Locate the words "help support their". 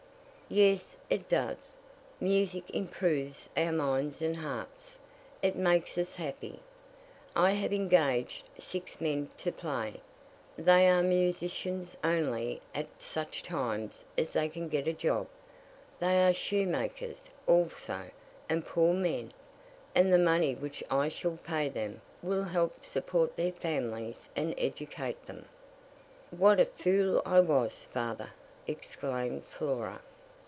22.43-23.53